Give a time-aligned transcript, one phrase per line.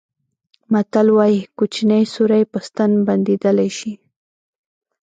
[0.71, 3.93] متل وایي کوچنی سوری په ستن بندېدلای شي.